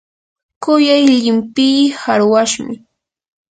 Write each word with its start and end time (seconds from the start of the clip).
kuyay 0.63 1.03
llimpii 1.15 1.83
qarwashmi. 2.01 2.75